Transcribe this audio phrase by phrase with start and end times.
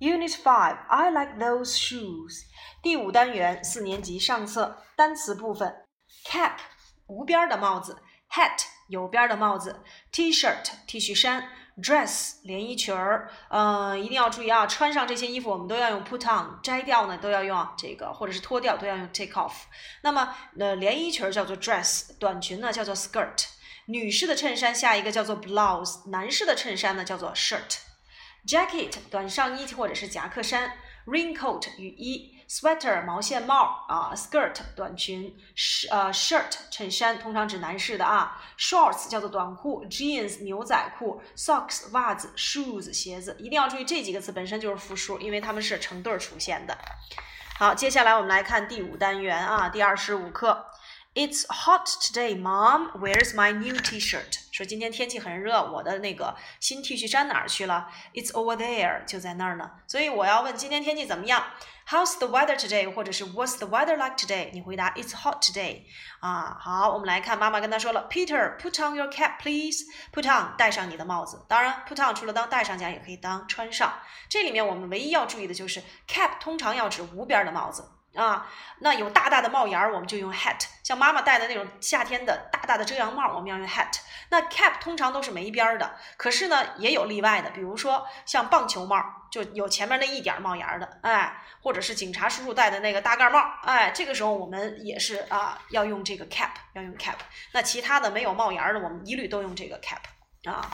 [0.00, 2.42] Unit Five, I like those shoes.
[2.82, 5.86] 第五单元四年级上册单词部分
[6.26, 6.56] ：cap
[7.06, 8.02] 无边的帽子
[8.32, 11.48] ，hat 有边的帽子，T-shirt T 恤衫
[11.78, 13.30] ，dress 连衣裙儿。
[13.48, 19.52] 呃，一定要注意啊，穿上这些衣服我们都要用 put on，摘掉呢都要用这个，或者是脱掉都要用 take off。
[20.02, 23.46] 那么呃，连衣裙儿叫做 dress，短裙呢叫做 skirt。
[23.86, 27.76] 女士的衬衫下一个叫做 blouse，男士的衬衫呢叫做 shirt。
[28.46, 30.72] Jacket 短上衣或者是夹克衫
[31.06, 35.34] ，raincoat 雨衣，sweater 毛线帽啊，skirt 短裙，
[35.90, 46.76] 呃 shirt 衬衫，通常指男士的啊，shorts 叫做短裤，jeans 牛仔裤，socks 袜子，shoes 鞋子，一定要注意这几个词本身就是复数，因为它们是成对出现的。
[47.58, 50.66] 好，接下来我们来看第五单元啊，第二十五课。
[51.16, 52.90] It's hot today, Mom.
[52.98, 54.40] Where's my new T-shirt?
[54.50, 59.70] 说今天天气很热，我的那个新 T 恤衫哪儿去了？It's over there，就在那儿呢。
[59.86, 61.44] 所以我要问今天天气怎么样
[61.88, 62.92] ？How's the weather today？
[62.92, 64.50] 或者是 What's the weather like today？
[64.52, 65.82] 你回答 It's hot today。
[66.18, 69.84] 啊，好，我们来看，妈妈跟他说了，Peter，put on your cap, please.
[70.12, 71.46] Put on，戴上你的帽子。
[71.48, 74.00] 当然，put on 除了当戴上讲，也可以当穿上。
[74.28, 77.88] 这里面我们唯一要注意的就是，cap 通常要指无边的帽子。
[78.14, 78.46] 啊，
[78.78, 80.66] 那有大大的帽檐儿，我们就用 hat。
[80.82, 83.92] 像妈妈戴的那种夏天的大大的遮阳帽，我们要用 hat。
[84.30, 88.96] 那 cap 通常都是没边儿的，可是呢也有例外的，比如说像棒球帽，
[89.30, 97.16] 就有前面那一点帽檐儿的，哎，或者是警察叔叔戴的那个大盖帽，哎，这个时候我们也是啊要用这个 cap，要用 cap。
[97.52, 100.50] 那其他的没有帽檐儿的，我们一律都用这个 cap。
[100.50, 100.70] 啊，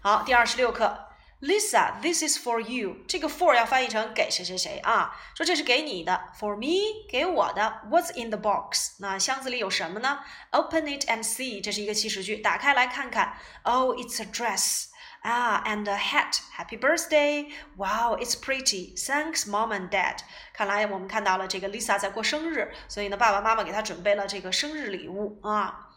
[0.00, 1.06] 好，第二十六课。
[1.40, 2.96] Lisa, this is for you。
[3.06, 5.14] 这个 for 要翻译成给谁谁谁啊？
[5.36, 7.82] 说这是给你的，for me 给我的。
[7.90, 8.96] What's in the box？
[9.00, 10.20] 那箱子里有什么呢
[10.52, 11.62] ？Open it and see。
[11.62, 13.34] 这是一个祈使句，打开来看看。
[13.64, 14.86] Oh, it's a dress.
[15.20, 16.38] 啊，and a hat.
[16.56, 17.50] Happy birthday!
[17.76, 18.94] Wow, it's pretty.
[18.96, 20.20] Thanks, mom and dad.
[20.54, 25.90] 看来我们看到了这个 Lisa 在过生日，所以呢，爸爸妈妈给她准备了这个生日礼物啊。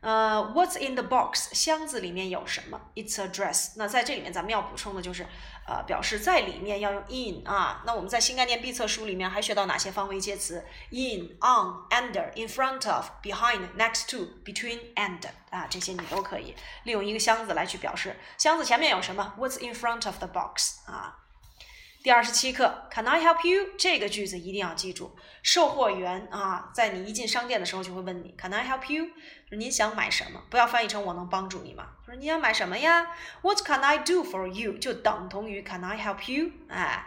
[0.00, 1.52] 呃，What's in the box？
[1.52, 3.72] 箱子里面有什么？It's a dress。
[3.74, 5.26] 那在这里面咱们要补充的就是，
[5.66, 7.82] 呃，表示在里面要用 in 啊。
[7.84, 15.20] 那我们在新概念必测书里面还学到哪些方位介词？in、on、under、in front of、behind、next to、between and
[15.50, 16.54] 啊，这些你都可以
[16.84, 18.16] 利用一个箱子来去表示。
[18.36, 20.78] 箱子前面有什么？What's in front of the box？
[20.86, 21.18] 啊。
[22.00, 23.70] 第二十七课，Can I help you？
[23.76, 25.16] 这个句子一定要记住。
[25.42, 29.08] 售货员啊，在你一进商店的时候就会问你，Can I help you？
[29.50, 30.40] 您想买什么？
[30.48, 31.88] 不要翻译成我能帮助你吗？
[32.06, 33.08] 说你想买什么呀
[33.42, 34.74] ？What can I do for you？
[34.78, 36.52] 就等同于 Can I help you？
[36.68, 37.04] 哎。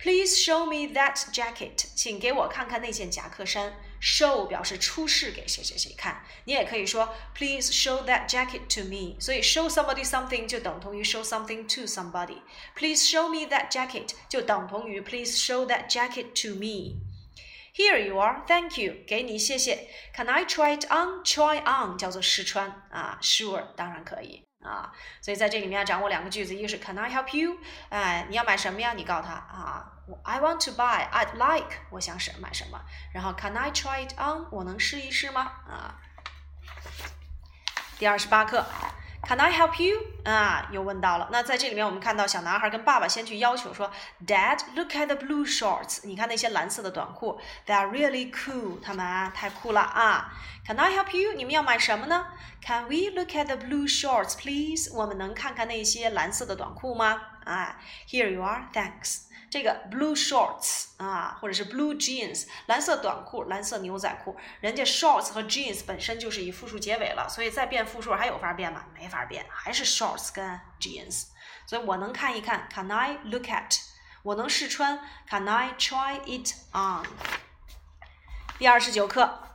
[0.00, 3.74] Please show me that jacket，请给我看看那件夹克衫。
[4.00, 9.20] Show 表示出示给谁谁谁看，你也可以说 Please show that jacket to me。
[9.20, 12.38] 所以 show somebody something 就等同于 show something to somebody。
[12.76, 17.00] Please show me that jacket 就等同于 Please show that jacket to me。
[17.74, 19.88] Here you are, thank you，给你谢谢。
[20.14, 21.22] Can I try it on?
[21.24, 24.44] Try on 叫做试穿啊，Sure 当然可以。
[24.60, 24.92] 啊，
[25.22, 27.56] 所以在这里面要掌握两个句子，一个是 Can I help you？
[27.90, 28.92] 哎，你要买什么呀？
[28.94, 29.92] 你告诉他啊
[30.24, 31.08] ，I want to buy.
[31.10, 31.76] I'd like.
[31.90, 32.80] 我想什买什么？
[33.14, 34.48] 然后 Can I try it on？
[34.50, 35.42] 我能试一试吗？
[35.68, 36.00] 啊，
[38.00, 38.66] 第二十八课。
[39.22, 40.00] Can I help you？
[40.24, 41.28] 啊，又问到了。
[41.30, 43.90] 那在这里面，我们看到小男孩跟爸爸先去要求说
[44.26, 46.00] ，Dad，look at the blue shorts。
[46.02, 48.80] 你看那些蓝色的短裤，They are really cool。
[48.82, 50.32] 他们啊，太酷了啊。
[50.66, 51.32] Can I help you？
[51.32, 52.26] 你们要买什么呢
[52.62, 54.92] ？Can we look at the blue shorts, please？
[54.92, 57.20] 我们能看看那些蓝色的短裤吗？
[57.48, 58.68] 啊，Here you are.
[58.72, 59.22] Thanks.
[59.50, 68.84] 这个 blue shorts 啊，或者是 blue jeans，蓝色短裤、蓝色牛仔裤，人家 shorts 和 jeans 本身就是以复数结尾了，所以再变复数还有法变吗？
[68.94, 71.28] 没法变，还是 shorts 跟 jeans。
[71.66, 73.80] 所以我能看一看，Can I look at？
[74.22, 77.06] 我能试穿，Can I try it on？
[78.58, 79.47] 第二十九课。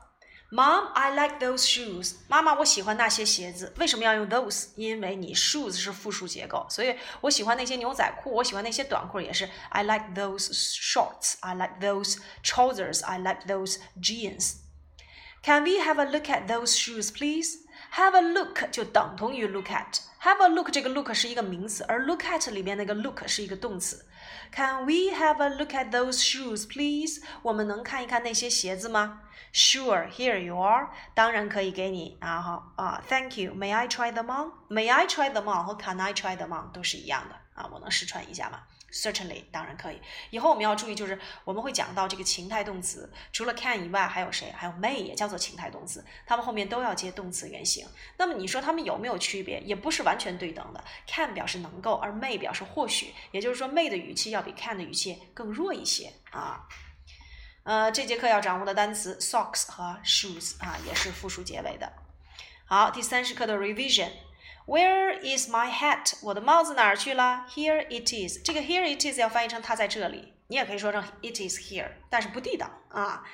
[0.52, 2.14] Mom, I like those shoes.
[2.26, 3.74] 妈妈，我喜欢那些鞋子。
[3.76, 4.68] 为什么要用 those？
[4.76, 11.34] 因为你 shoes 是复数结构，所以我喜欢那些牛仔裤，我喜欢那些短裤，也是 I like those shorts.
[11.40, 13.04] I like those trousers.
[13.04, 14.54] I like those jeans.
[15.42, 17.58] Can we have a look at those shoes, please?
[17.92, 20.00] Have a look 就等同于 look at。
[20.22, 24.04] Have a look 这个 look 是一个名词，而 look at 里边那个 look 是一个动词。
[24.52, 27.22] Can we have a look at those shoes, please？
[27.42, 29.20] 我们能看一看那些鞋子吗？
[29.52, 30.88] Sure, here you are。
[31.14, 32.18] 当然可以给你。
[32.20, 33.52] 然后啊，Thank you.
[33.52, 34.52] May I try them on?
[34.68, 37.36] May I try them on 和 Can I try them on 都是一样的。
[37.53, 39.99] 啊，我能试穿一下吗？Certainly，当然可以。
[40.29, 44.51] 以后我们要注意，就是我们会讲到这个情态动词，除了 can 以外，还有谁？
[44.51, 47.87] 还有 may 也叫做情态动词，它们后面都要接动词原形。
[48.17, 49.59] 那么你说它们有没有区别？
[49.61, 50.83] 也不是完全对等的。
[51.07, 56.67] can 表示能够，而 may 表示或许，也就是说 may 的语气要比 can 的语气更弱一些啊。
[57.63, 61.93] 呃，这节课要掌握的单词 socks 和 shoes 啊，也是复数结尾的。
[62.65, 64.09] 好，第三十课的 revision。
[64.66, 66.14] Where is my hat？
[66.22, 67.46] 我的帽子哪儿去了？
[67.48, 68.42] Here it is。
[68.44, 73.24] 这个 here it is 要翻译成它在这里，你也可以说成 it is here，但是不地道啊。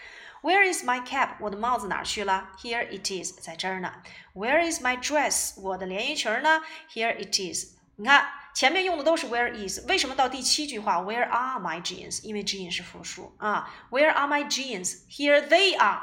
[0.42, 1.36] Where is my cap？
[1.40, 2.50] 我的帽子哪儿去了？
[2.58, 3.92] Here it is，在这儿呢。
[4.34, 5.58] Where is my dress？
[5.60, 6.62] 我的连衣裙呢？
[6.92, 7.74] Here it is。
[7.96, 12.22] 你看前面用的都是 where is，为什么到第七句话 Where are my jeans？
[12.22, 13.72] 因为 jeans 是复数啊。
[13.90, 16.02] Where are my jeans？Here they are。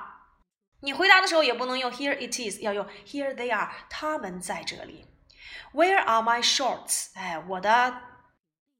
[0.79, 5.05] 你回答的时候也不能用 here it is，要用 here they are，他们在这里。
[5.73, 7.11] Where are my shorts？
[7.15, 8.01] 哎，我的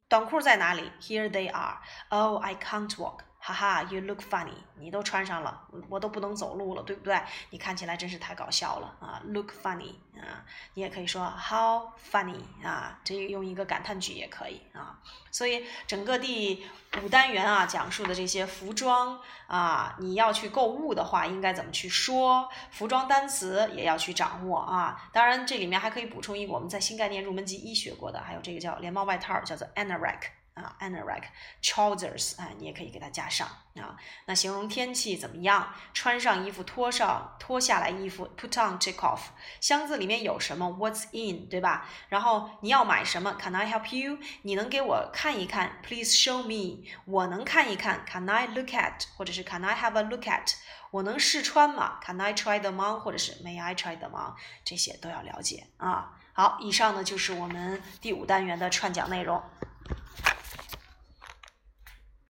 [0.10, 0.92] 短裤在哪里？
[1.00, 1.80] Here they are.
[2.10, 3.22] Oh, I can't walk.
[3.47, 4.57] 哈哈，You look funny.
[4.75, 7.17] 你都穿上了，我都不能走路了，对不对？
[7.51, 10.43] 你看起来真是太搞笑了啊！Look funny 啊，
[10.75, 14.99] 你也可以说 How funny 啊，这用一个感叹句也可以啊。
[15.31, 16.67] 所以整个第
[17.01, 22.49] 五单元啊，讲述的这些服装啊，你要去购物的话，应该怎么去说？
[22.73, 25.09] 服装单词也要去掌握啊。
[25.13, 30.36] 当然，这里面还可以补充一个我们在新概念入门级一学过的，还有这个叫连帽外套，叫做 anorak。
[30.57, 31.25] 啊，anorak
[31.63, 33.95] trousers 啊，你也可以给它加上啊。
[34.25, 35.75] 那形容天气怎么样？
[35.93, 39.21] 穿上衣服，脱上脱下来衣服，put on take off。
[39.61, 41.47] 箱子里面有什么？What's in？
[41.51, 41.87] 对吧？
[42.09, 44.19] 然后你要买什么？Can I help you？
[44.43, 46.89] 你能给我看一看？Please show me。
[47.05, 49.05] 我能看一看？Can I look at？
[49.19, 50.55] 或者是 Can I have a look at？
[50.91, 52.99] 我能试穿吗？Can I try them on？
[53.01, 54.35] 或者是 May I try them on？
[54.65, 56.17] 这些都要了解啊。
[56.33, 59.43] 好，以上呢就是我们第五单元的串讲内容。